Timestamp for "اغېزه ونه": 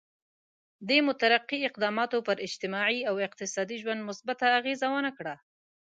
4.59-5.11